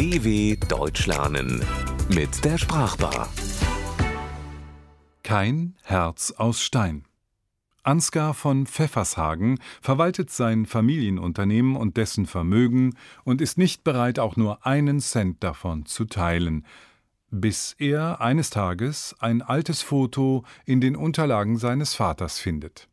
DW 0.00 0.56
Deutsch 0.66 1.06
lernen 1.06 1.62
mit 2.08 2.42
der 2.42 2.56
Sprachbar. 2.56 3.28
Kein 5.22 5.74
Herz 5.82 6.30
aus 6.38 6.62
Stein. 6.62 7.04
Ansgar 7.82 8.32
von 8.32 8.64
Pfeffershagen 8.64 9.58
verwaltet 9.82 10.30
sein 10.30 10.64
Familienunternehmen 10.64 11.76
und 11.76 11.98
dessen 11.98 12.24
Vermögen 12.24 12.94
und 13.24 13.42
ist 13.42 13.58
nicht 13.58 13.84
bereit, 13.84 14.18
auch 14.18 14.36
nur 14.36 14.64
einen 14.64 15.00
Cent 15.00 15.44
davon 15.44 15.84
zu 15.84 16.06
teilen, 16.06 16.64
bis 17.30 17.76
er 17.76 18.22
eines 18.22 18.48
Tages 18.48 19.14
ein 19.18 19.42
altes 19.42 19.82
Foto 19.82 20.46
in 20.64 20.80
den 20.80 20.96
Unterlagen 20.96 21.58
seines 21.58 21.92
Vaters 21.92 22.38
findet. 22.38 22.88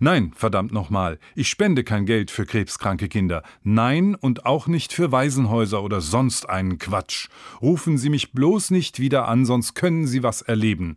Nein, 0.00 0.32
verdammt 0.34 0.72
nochmal, 0.72 1.18
ich 1.34 1.48
spende 1.48 1.84
kein 1.84 2.06
Geld 2.06 2.30
für 2.30 2.46
krebskranke 2.46 3.08
Kinder. 3.08 3.42
Nein 3.62 4.14
und 4.14 4.46
auch 4.46 4.66
nicht 4.66 4.92
für 4.92 5.12
Waisenhäuser 5.12 5.82
oder 5.82 6.00
sonst 6.00 6.48
einen 6.48 6.78
Quatsch. 6.78 7.28
Rufen 7.60 7.98
Sie 7.98 8.10
mich 8.10 8.32
bloß 8.32 8.70
nicht 8.70 9.00
wieder 9.00 9.28
an, 9.28 9.44
sonst 9.44 9.74
können 9.74 10.06
Sie 10.06 10.22
was 10.22 10.42
erleben. 10.42 10.96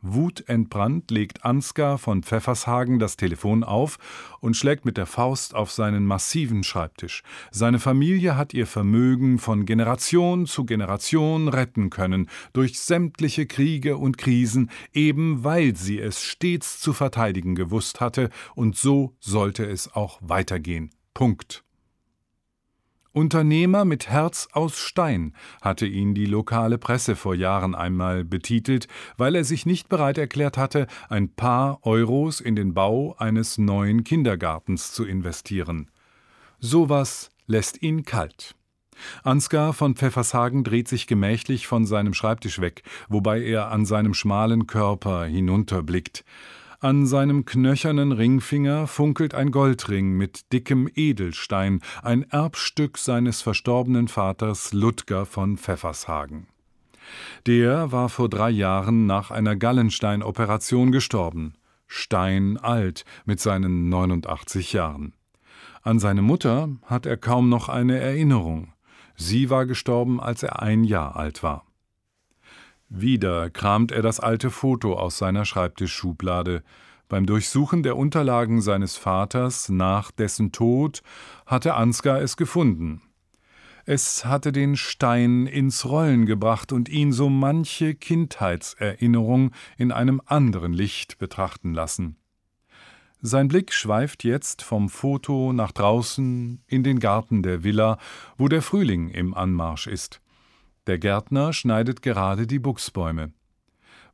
Wutentbrannt 0.00 1.10
legt 1.10 1.44
Ansgar 1.44 1.98
von 1.98 2.22
Pfeffershagen 2.22 2.98
das 2.98 3.16
Telefon 3.16 3.64
auf 3.64 3.98
und 4.40 4.56
schlägt 4.56 4.84
mit 4.84 4.96
der 4.96 5.06
Faust 5.06 5.54
auf 5.54 5.70
seinen 5.70 6.04
massiven 6.04 6.62
Schreibtisch. 6.62 7.22
Seine 7.50 7.78
Familie 7.78 8.36
hat 8.36 8.54
ihr 8.54 8.66
Vermögen 8.66 9.38
von 9.38 9.66
Generation 9.66 10.46
zu 10.46 10.64
Generation 10.64 11.48
retten 11.48 11.90
können, 11.90 12.28
durch 12.52 12.78
sämtliche 12.80 13.46
Kriege 13.46 13.96
und 13.96 14.18
Krisen, 14.18 14.70
eben 14.92 15.44
weil 15.44 15.74
sie 15.76 15.98
es 15.98 16.22
stets 16.22 16.80
zu 16.80 16.92
verteidigen 16.92 17.54
gewusst 17.54 18.00
hatte, 18.00 18.30
und 18.54 18.76
so 18.76 19.16
sollte 19.20 19.64
es 19.64 19.92
auch 19.94 20.18
weitergehen. 20.22 20.90
Punkt. 21.14 21.64
Unternehmer 23.12 23.84
mit 23.84 24.08
Herz 24.08 24.48
aus 24.52 24.78
Stein 24.78 25.34
hatte 25.62 25.86
ihn 25.86 26.14
die 26.14 26.26
lokale 26.26 26.78
Presse 26.78 27.16
vor 27.16 27.34
Jahren 27.34 27.74
einmal 27.74 28.24
betitelt, 28.24 28.86
weil 29.16 29.34
er 29.34 29.44
sich 29.44 29.66
nicht 29.66 29.88
bereit 29.88 30.18
erklärt 30.18 30.58
hatte, 30.58 30.86
ein 31.08 31.30
paar 31.34 31.80
Euros 31.82 32.40
in 32.40 32.54
den 32.54 32.74
Bau 32.74 33.16
eines 33.18 33.58
neuen 33.58 34.04
Kindergartens 34.04 34.92
zu 34.92 35.04
investieren. 35.04 35.90
Sowas 36.60 37.30
lässt 37.46 37.82
ihn 37.82 38.04
kalt. 38.04 38.54
Ansgar 39.22 39.72
von 39.72 39.94
Pfeffershagen 39.94 40.64
dreht 40.64 40.88
sich 40.88 41.06
gemächlich 41.06 41.66
von 41.66 41.86
seinem 41.86 42.14
Schreibtisch 42.14 42.60
weg, 42.60 42.82
wobei 43.08 43.42
er 43.42 43.70
an 43.70 43.86
seinem 43.86 44.12
schmalen 44.12 44.66
Körper 44.66 45.24
hinunterblickt. 45.24 46.24
An 46.80 47.06
seinem 47.06 47.44
knöchernen 47.44 48.12
Ringfinger 48.12 48.86
funkelt 48.86 49.34
ein 49.34 49.50
Goldring 49.50 50.16
mit 50.16 50.52
dickem 50.52 50.88
Edelstein, 50.94 51.80
ein 52.04 52.22
Erbstück 52.30 52.98
seines 52.98 53.42
verstorbenen 53.42 54.06
Vaters 54.06 54.72
Ludger 54.72 55.26
von 55.26 55.58
Pfeffershagen. 55.58 56.46
Der 57.46 57.90
war 57.90 58.08
vor 58.08 58.28
drei 58.28 58.50
Jahren 58.50 59.06
nach 59.06 59.32
einer 59.32 59.56
Gallenstein-Operation 59.56 60.92
gestorben. 60.92 61.54
Steinalt 61.88 63.04
mit 63.24 63.40
seinen 63.40 63.88
89 63.88 64.72
Jahren. 64.72 65.14
An 65.82 65.98
seine 65.98 66.22
Mutter 66.22 66.68
hat 66.84 67.06
er 67.06 67.16
kaum 67.16 67.48
noch 67.48 67.68
eine 67.68 67.98
Erinnerung. 67.98 68.72
Sie 69.16 69.50
war 69.50 69.66
gestorben, 69.66 70.20
als 70.20 70.44
er 70.44 70.62
ein 70.62 70.84
Jahr 70.84 71.16
alt 71.16 71.42
war. 71.42 71.67
Wieder 72.90 73.50
kramt 73.50 73.92
er 73.92 74.00
das 74.00 74.18
alte 74.18 74.50
Foto 74.50 74.94
aus 74.94 75.18
seiner 75.18 75.44
Schreibtischschublade. 75.44 76.62
Beim 77.08 77.26
Durchsuchen 77.26 77.82
der 77.82 77.96
Unterlagen 77.96 78.62
seines 78.62 78.96
Vaters 78.96 79.68
nach 79.68 80.10
dessen 80.10 80.52
Tod 80.52 81.02
hatte 81.44 81.74
Ansgar 81.74 82.20
es 82.22 82.38
gefunden. 82.38 83.02
Es 83.84 84.24
hatte 84.24 84.52
den 84.52 84.76
Stein 84.76 85.46
ins 85.46 85.86
Rollen 85.86 86.24
gebracht 86.24 86.72
und 86.72 86.88
ihn 86.88 87.12
so 87.12 87.28
manche 87.28 87.94
Kindheitserinnerung 87.94 89.52
in 89.76 89.92
einem 89.92 90.22
anderen 90.24 90.72
Licht 90.72 91.18
betrachten 91.18 91.74
lassen. 91.74 92.16
Sein 93.20 93.48
Blick 93.48 93.72
schweift 93.72 94.24
jetzt 94.24 94.62
vom 94.62 94.88
Foto 94.88 95.52
nach 95.52 95.72
draußen 95.72 96.62
in 96.66 96.82
den 96.84 97.00
Garten 97.00 97.42
der 97.42 97.64
Villa, 97.64 97.98
wo 98.36 98.48
der 98.48 98.62
Frühling 98.62 99.08
im 99.08 99.34
Anmarsch 99.34 99.88
ist. 99.88 100.20
Der 100.88 100.98
Gärtner 100.98 101.52
schneidet 101.52 102.00
gerade 102.00 102.46
die 102.46 102.58
Buchsbäume. 102.58 103.34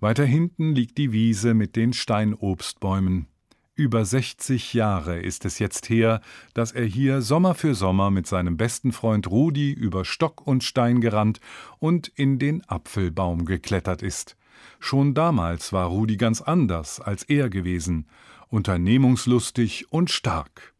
Weiter 0.01 0.25
hinten 0.25 0.75
liegt 0.75 0.99
die 0.99 1.13
Wiese 1.13 1.55
mit 1.55 1.77
den 1.77 1.93
Steinobstbäumen. 1.93 3.29
Über 3.77 4.05
60 4.05 4.75
Jahre 4.75 5.21
ist 5.21 5.45
es 5.45 5.61
jetzt 5.61 5.89
her, 5.89 6.21
dass 6.53 6.73
er 6.73 6.85
hier 6.85 7.23
Sommer 7.23 7.55
für 7.55 7.77
Sommer 7.77 8.11
mit 8.11 8.27
seinem 8.27 8.57
besten 8.57 8.91
Freund 8.91 9.31
Rudi 9.31 9.71
über 9.71 10.05
Stock 10.05 10.45
und 10.45 10.65
Stein 10.65 11.01
gerannt 11.01 11.39
und 11.79 12.09
in 12.09 12.41
den 12.41 12.69
Apfelbaum 12.69 13.45
geklettert 13.45 14.03
ist. 14.03 14.37
Schon 14.81 15.15
damals 15.15 15.73
war 15.73 15.87
Rudi 15.87 16.17
ganz 16.17 16.43
anders 16.43 16.99
als 16.99 17.23
er 17.23 17.51
gewesen, 17.51 18.09
unternehmungslustig 18.49 19.93
und 19.93 20.11
stark. 20.11 20.75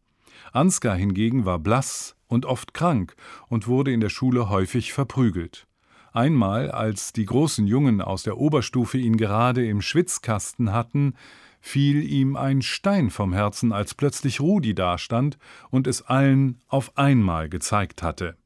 Ansgar 0.51 0.97
hingegen 0.97 1.45
war 1.45 1.59
blass 1.59 2.17
und 2.27 2.45
oft 2.45 2.73
krank 2.73 3.15
und 3.47 3.67
wurde 3.67 3.93
in 3.93 4.01
der 4.01 4.09
Schule 4.09 4.49
häufig 4.49 4.91
verprügelt. 4.91 5.67
Einmal, 6.15 6.71
als 6.71 7.11
die 7.11 7.25
großen 7.25 7.67
Jungen 7.67 7.99
aus 7.99 8.23
der 8.23 8.37
Oberstufe 8.37 8.97
ihn 8.97 9.17
gerade 9.17 9.67
im 9.67 9.81
Schwitzkasten 9.81 10.71
hatten, 10.71 11.15
fiel 11.59 12.09
ihm 12.09 12.37
ein 12.37 12.61
Stein 12.61 13.09
vom 13.09 13.33
Herzen, 13.33 13.73
als 13.73 13.95
plötzlich 13.95 14.39
Rudi 14.39 14.73
dastand 14.73 15.37
und 15.71 15.87
es 15.87 16.03
allen 16.03 16.61
auf 16.69 16.97
einmal 16.97 17.49
gezeigt 17.49 18.01
hatte. 18.01 18.37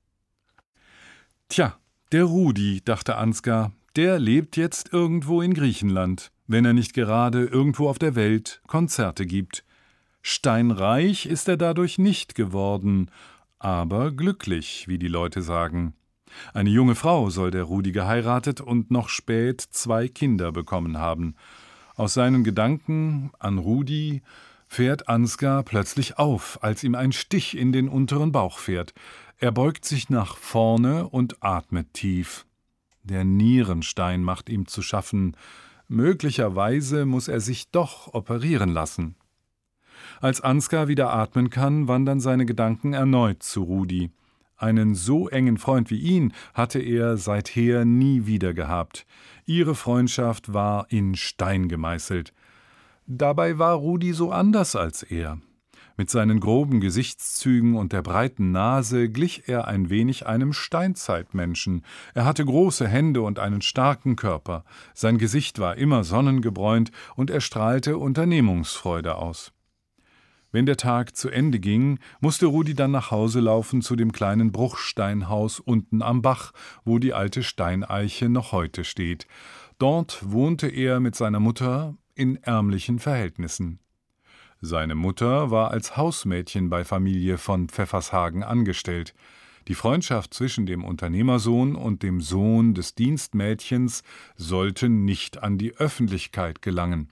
Tja, 1.48 1.78
der 2.12 2.24
Rudi, 2.24 2.82
dachte 2.84 3.18
Ansgar, 3.18 3.72
der 3.96 4.18
lebt 4.18 4.58
jetzt 4.58 4.92
irgendwo 4.92 5.44
in 5.44 5.54
Griechenland, 5.54 6.32
wenn 6.48 6.66
er 6.66 6.74
nicht 6.74 6.96
gerade 6.96 7.46
irgendwo 7.46 7.88
auf 7.88 8.00
der 8.00 8.16
Welt 8.16 8.64
Konzerte 8.66 9.28
gibt. 9.28 9.64
Steinreich 10.24 11.28
ist 11.28 11.48
er 11.48 11.58
dadurch 11.58 12.00
nicht 12.00 12.34
geworden, 12.34 13.12
aber 13.60 14.12
glücklich, 14.12 14.88
wie 14.88 14.98
die 14.98 15.08
Leute 15.08 15.44
sagen. 15.44 15.94
Eine 16.54 16.70
junge 16.70 16.96
Frau 16.96 17.30
soll 17.30 17.52
der 17.52 17.64
Rudi 17.64 17.92
geheiratet 17.92 18.62
und 18.62 18.92
noch 18.92 19.10
spät 19.10 19.62
zwei 19.62 20.08
Kinder 20.08 20.52
bekommen 20.52 20.98
haben. 20.98 21.36
Aus 21.96 22.14
seinen 22.14 22.44
Gedanken 22.44 23.32
an 23.40 23.58
Rudi 23.58 24.22
fährt 24.68 25.10
Ansgar 25.10 25.64
plötzlich 25.64 26.18
auf, 26.18 26.60
als 26.62 26.84
ihm 26.84 26.96
ein 26.96 27.12
Stich 27.12 27.58
in 27.58 27.72
den 27.72 27.90
unteren 27.90 28.32
Bauch 28.32 28.60
fährt. 28.60 28.94
Er 29.38 29.52
beugt 29.52 29.86
sich 29.86 30.10
nach 30.10 30.38
vorne 30.38 31.10
und 31.10 31.44
atmet 31.44 31.94
tief. 31.94 32.46
Der 33.04 33.24
Nierenstein 33.24 34.24
macht 34.24 34.50
ihm 34.50 34.68
zu 34.68 34.82
schaffen. 34.82 35.36
Möglicherweise 35.88 37.06
muss 37.06 37.28
er 37.28 37.42
sich 37.42 37.72
doch 37.72 38.14
operieren 38.14 38.70
lassen. 38.70 39.16
Als 40.22 40.42
Ansgar 40.42 40.88
wieder 40.88 41.12
atmen 41.14 41.50
kann, 41.50 41.88
wandern 41.88 42.20
seine 42.20 42.46
Gedanken 42.46 42.94
erneut 42.94 43.42
zu 43.42 43.64
Rudi. 43.64 44.12
Einen 44.60 44.94
so 44.94 45.30
engen 45.30 45.58
Freund 45.58 45.90
wie 45.90 46.00
ihn 46.00 46.34
hatte 46.54 46.80
er 46.80 47.16
seither 47.16 47.86
nie 47.86 48.26
wieder 48.26 48.54
gehabt. 48.54 49.06
Ihre 49.46 49.74
Freundschaft 49.74 50.54
war 50.54 50.86
in 50.90 51.16
Stein 51.16 51.70
gemeißelt. 51.70 52.34
Dabei 53.08 53.58
war 53.58 53.76
Rudi 53.76 54.12
so 54.12 54.32
anders 54.32 54.76
als 54.76 55.02
er. 55.02 55.40
Mit 55.96 56.10
seinen 56.10 56.42
groben 56.42 56.82
Gesichtszügen 56.82 57.76
und 57.76 57.94
der 57.94 58.02
breiten 58.02 58.52
Nase 58.52 59.10
glich 59.10 59.44
er 59.48 59.68
ein 59.68 59.90
wenig 59.90 60.28
einem 60.28 60.52
Steinzeitmenschen. 60.52 61.84
Er 62.14 62.26
hatte 62.26 62.44
große 62.46 62.88
Hände 62.88 63.22
und 63.22 63.40
einen 63.40 63.62
starken 63.62 64.18
Körper. 64.18 64.66
Sein 64.94 65.18
Gesicht 65.18 65.60
war 65.60 65.78
immer 65.78 66.04
sonnengebräunt 66.04 66.92
und 67.16 67.30
er 67.30 67.42
strahlte 67.42 67.98
Unternehmungsfreude 67.98 69.16
aus. 69.16 69.54
Wenn 70.52 70.66
der 70.66 70.78
Tag 70.78 71.16
zu 71.16 71.30
Ende 71.30 71.60
ging, 71.60 72.00
musste 72.22 72.48
Rudi 72.48 72.74
dann 72.74 72.92
nach 72.92 73.12
Hause 73.12 73.40
laufen 73.40 73.82
zu 73.82 73.96
dem 73.96 74.12
kleinen 74.12 74.52
Bruchsteinhaus 74.52 75.60
unten 75.60 76.02
am 76.02 76.24
Bach, 76.24 76.54
wo 76.84 76.98
die 76.98 77.14
alte 77.14 77.44
Steineiche 77.44 78.30
noch 78.30 78.52
heute 78.52 78.84
steht. 78.84 79.28
Dort 79.78 80.20
wohnte 80.32 80.68
er 80.68 81.00
mit 81.00 81.16
seiner 81.16 81.40
Mutter 81.40 81.96
in 82.16 82.38
ärmlichen 82.38 83.00
Verhältnissen. 83.00 83.80
Seine 84.60 84.96
Mutter 84.96 85.52
war 85.52 85.72
als 85.72 85.96
Hausmädchen 85.96 86.70
bei 86.70 86.84
Familie 86.84 87.38
von 87.38 87.70
Pfeffershagen 87.70 88.44
angestellt. 88.44 89.14
Die 89.68 89.76
Freundschaft 89.76 90.34
zwischen 90.34 90.66
dem 90.66 90.84
Unternehmersohn 90.84 91.76
und 91.76 92.02
dem 92.02 92.22
Sohn 92.22 92.74
des 92.74 92.96
Dienstmädchens 92.96 94.04
sollte 94.36 94.90
nicht 94.90 95.44
an 95.44 95.60
die 95.60 95.76
Öffentlichkeit 95.78 96.62
gelangen. 96.64 97.12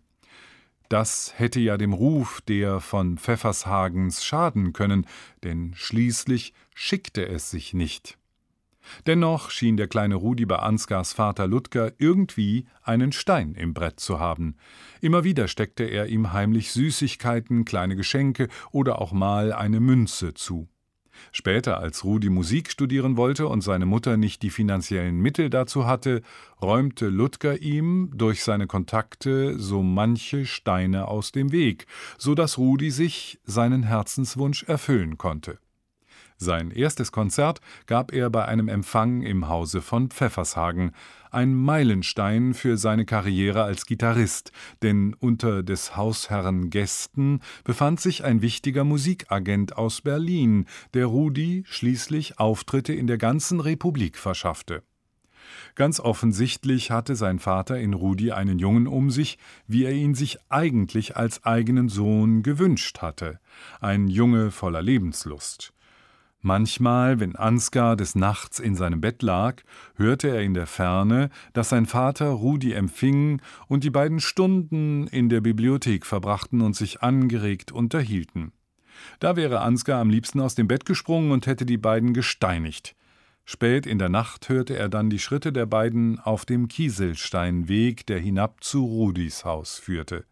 Das 0.89 1.33
hätte 1.35 1.59
ja 1.59 1.77
dem 1.77 1.93
Ruf 1.93 2.41
der 2.41 2.79
von 2.79 3.17
Pfeffershagens 3.17 4.23
schaden 4.23 4.73
können, 4.73 5.05
denn 5.43 5.73
schließlich 5.75 6.53
schickte 6.73 7.27
es 7.27 7.51
sich 7.51 7.73
nicht. 7.73 8.17
Dennoch 9.05 9.49
schien 9.51 9.75
der 9.75 9.87
kleine 9.87 10.15
Rudi 10.15 10.45
bei 10.45 10.57
Ansgars 10.59 11.11
Vater 11.11 11.45
Ludger 11.45 11.91
irgendwie 11.97 12.67
einen 12.83 13.11
Stein 13.11 13.53
im 13.53 13.73
Brett 13.73 13.99
zu 13.99 14.19
haben. 14.19 14.55
Immer 15.01 15.25
wieder 15.25 15.49
steckte 15.49 15.83
er 15.83 16.07
ihm 16.07 16.31
heimlich 16.31 16.71
Süßigkeiten, 16.71 17.65
kleine 17.65 17.97
Geschenke 17.97 18.47
oder 18.71 19.01
auch 19.01 19.11
mal 19.11 19.51
eine 19.51 19.81
Münze 19.81 20.33
zu. 20.33 20.69
Später, 21.31 21.79
als 21.79 22.03
Rudi 22.03 22.29
Musik 22.29 22.71
studieren 22.71 23.17
wollte 23.17 23.47
und 23.47 23.61
seine 23.61 23.85
Mutter 23.85 24.17
nicht 24.17 24.41
die 24.43 24.49
finanziellen 24.49 25.19
Mittel 25.19 25.49
dazu 25.49 25.85
hatte, 25.85 26.21
räumte 26.61 27.07
Ludger 27.07 27.61
ihm 27.61 28.11
durch 28.15 28.43
seine 28.43 28.67
Kontakte 28.67 29.59
so 29.59 29.83
manche 29.83 30.45
Steine 30.45 31.07
aus 31.07 31.31
dem 31.31 31.51
Weg, 31.51 31.85
so 32.17 32.35
dass 32.35 32.57
Rudi 32.57 32.91
sich 32.91 33.39
seinen 33.43 33.83
Herzenswunsch 33.83 34.63
erfüllen 34.63 35.17
konnte. 35.17 35.59
Sein 36.39 36.69
erstes 36.69 37.11
Konzert 37.11 37.61
gab 37.87 38.13
er 38.13 38.29
bei 38.29 38.45
einem 38.45 38.67
Empfang 38.67 39.23
im 39.23 39.47
Hause 39.47 39.81
von 39.81 40.09
Pfeffershagen, 40.09 40.91
ein 41.31 41.55
Meilenstein 41.55 42.53
für 42.53 42.77
seine 42.77 43.05
Karriere 43.05 43.63
als 43.63 43.87
Gitarrist, 43.87 44.51
denn 44.83 45.15
unter 45.19 45.63
des 45.63 45.97
Hausherrn 45.97 46.69
Gästen 46.69 47.41
befand 47.63 47.99
sich 47.99 48.23
ein 48.23 48.43
wichtiger 48.43 48.83
Musikagent 48.83 49.77
aus 49.77 50.01
Berlin, 50.01 50.65
der 50.93 51.07
Rudi 51.07 51.63
schließlich 51.65 52.39
Auftritte 52.39 52.93
in 52.93 53.07
der 53.07 53.17
ganzen 53.17 53.59
Republik 53.59 54.17
verschaffte. 54.17 54.83
Ganz 55.73 55.99
offensichtlich 55.99 56.91
hatte 56.91 57.15
sein 57.15 57.39
Vater 57.39 57.79
in 57.79 57.93
Rudi 57.93 58.31
einen 58.31 58.59
Jungen 58.59 58.85
um 58.87 59.09
sich, 59.09 59.39
wie 59.65 59.85
er 59.85 59.91
ihn 59.91 60.13
sich 60.13 60.37
eigentlich 60.49 61.17
als 61.17 61.45
eigenen 61.45 61.89
Sohn 61.89 62.43
gewünscht 62.43 62.99
hatte, 62.99 63.39
ein 63.79 64.07
Junge 64.07 64.51
voller 64.51 64.81
Lebenslust. 64.81 65.73
Manchmal, 66.47 67.19
wenn 67.19 67.35
Ansgar 67.35 67.97
des 67.97 68.15
Nachts 68.15 68.59
in 68.59 68.77
seinem 68.77 69.01
Bett 69.01 69.21
lag, 69.21 69.63
hörte 69.97 70.29
er 70.29 70.43
in 70.43 70.53
der 70.53 70.65
Ferne, 70.65 71.29
dass 71.51 71.67
sein 71.67 71.85
Vater 71.85 72.29
Rudi 72.29 72.71
empfing 72.71 73.41
und 73.67 73.83
die 73.83 73.89
beiden 73.89 74.21
Stunden 74.21 75.07
in 75.07 75.27
der 75.27 75.41
Bibliothek 75.41 76.05
verbrachten 76.05 76.61
und 76.61 76.73
sich 76.73 77.01
angeregt 77.01 77.73
unterhielten. 77.73 78.53
Da 79.19 79.35
wäre 79.35 79.59
Ansgar 79.59 79.99
am 79.99 80.09
liebsten 80.09 80.39
aus 80.39 80.55
dem 80.55 80.69
Bett 80.69 80.85
gesprungen 80.85 81.31
und 81.31 81.47
hätte 81.47 81.65
die 81.65 81.77
beiden 81.77 82.13
gesteinigt. 82.13 82.95
Spät 83.43 83.85
in 83.85 83.99
der 83.99 84.07
Nacht 84.07 84.47
hörte 84.47 84.77
er 84.77 84.87
dann 84.87 85.09
die 85.09 85.19
Schritte 85.19 85.51
der 85.51 85.65
beiden 85.65 86.17
auf 86.17 86.45
dem 86.45 86.69
Kieselsteinweg, 86.69 88.05
der 88.05 88.19
hinab 88.19 88.63
zu 88.63 88.85
Rudis 88.85 89.43
Haus 89.43 89.77
führte. 89.77 90.23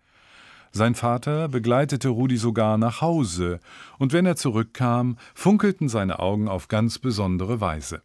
Sein 0.76 0.94
Vater 0.94 1.48
begleitete 1.48 2.10
Rudi 2.10 2.36
sogar 2.36 2.78
nach 2.78 3.00
Hause, 3.00 3.62
und 3.98 4.12
wenn 4.12 4.26
er 4.26 4.36
zurückkam, 4.36 5.16
funkelten 5.34 5.88
seine 5.88 6.20
Augen 6.20 6.50
auf 6.50 6.68
ganz 6.68 7.00
besondere 7.00 7.62
Weise. 7.62 8.02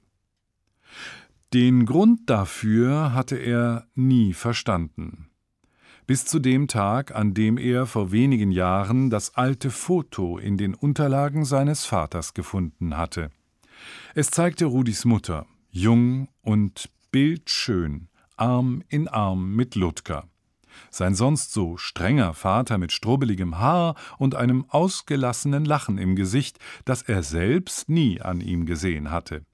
Den 1.53 1.85
Grund 1.85 2.31
dafür 2.31 3.13
hatte 3.13 3.35
er 3.35 3.89
nie 3.97 4.35
verstanden. 4.35 5.31
Bis 6.07 6.27
zu 6.27 6.39
dem 6.39 6.69
Tag, 6.69 7.13
an 7.13 7.35
dem 7.35 7.59
er 7.59 7.87
vor 7.87 8.13
wenigen 8.13 8.53
Jahren 8.53 9.11
das 9.11 9.35
alte 9.35 9.73
Foto 9.73 10.39
in 10.39 10.57
den 10.57 10.75
Unterlagen 10.75 11.45
seines 11.45 11.85
Vaters 11.87 12.35
gefunden 12.35 12.97
hatte. 12.97 13.31
Es 14.15 14.31
zeigte 14.31 14.67
Rudis 14.67 15.05
Mutter, 15.05 15.45
jung 15.71 16.29
und 16.41 16.89
bildschön, 17.11 18.07
Arm 18.37 18.85
in 18.87 19.09
Arm 19.09 19.57
mit 19.57 19.75
Ludger. 19.75 20.29
Sein 20.91 21.15
sonst 21.15 21.53
so 21.53 21.77
strenger 21.77 22.35
Vater 22.35 22.79
mit 22.79 22.93
strubbeligem 22.93 23.59
Haar 23.59 23.95
und 24.19 24.35
einem 24.35 24.65
ausgelassenen 24.69 25.65
Lachen 25.65 25.99
im 25.99 26.17
Gesicht, 26.17 26.59
das 26.85 27.03
er 27.03 27.23
selbst 27.23 27.89
nie 27.89 28.21
an 28.21 28.41
ihm 28.41 28.67
gesehen 28.67 29.11
hatte. 29.11 29.45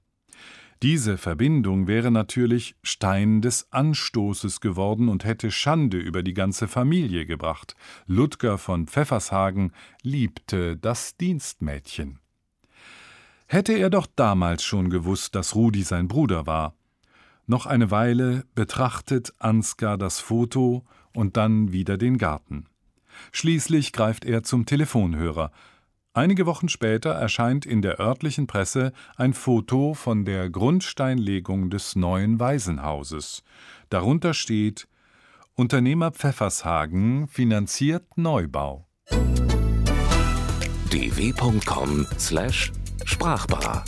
Diese 0.83 1.17
Verbindung 1.17 1.87
wäre 1.87 2.11
natürlich 2.11 2.75
Stein 2.83 3.41
des 3.41 3.71
Anstoßes 3.71 4.61
geworden 4.61 5.09
und 5.09 5.25
hätte 5.25 5.49
Schande 5.49 5.97
über 5.97 6.21
die 6.21 6.35
ganze 6.35 6.67
Familie 6.67 7.25
gebracht. 7.25 7.75
Ludger 8.05 8.59
von 8.59 8.85
Pfeffershagen 8.85 9.73
liebte 10.03 10.77
das 10.77 11.17
Dienstmädchen. 11.17 12.19
Hätte 13.47 13.73
er 13.73 13.89
doch 13.89 14.05
damals 14.15 14.63
schon 14.63 14.91
gewusst, 14.91 15.33
dass 15.33 15.55
Rudi 15.55 15.81
sein 15.81 16.07
Bruder 16.07 16.45
war. 16.45 16.75
Noch 17.47 17.65
eine 17.65 17.89
Weile 17.89 18.43
betrachtet 18.53 19.33
Ansgar 19.39 19.97
das 19.97 20.19
Foto 20.19 20.85
und 21.17 21.35
dann 21.35 21.73
wieder 21.73 21.97
den 21.97 22.17
Garten. 22.17 22.67
Schließlich 23.31 23.91
greift 23.91 24.23
er 24.23 24.43
zum 24.43 24.67
Telefonhörer. 24.67 25.51
Einige 26.13 26.45
Wochen 26.45 26.69
später 26.69 27.09
erscheint 27.11 27.65
in 27.65 27.81
der 27.81 27.99
örtlichen 27.99 28.47
Presse 28.47 28.93
ein 29.15 29.33
Foto 29.33 29.95
von 29.95 30.25
der 30.25 30.49
Grundsteinlegung 30.49 31.69
des 31.69 31.95
neuen 31.95 32.39
Waisenhauses. 32.39 33.43
Darunter 33.89 34.33
steht 34.33 34.87
Unternehmer 35.55 36.11
Pfeffershagen 36.11 37.27
finanziert 37.27 38.05
Neubau. 38.15 38.87
dw.com/sprachbar 40.91 43.85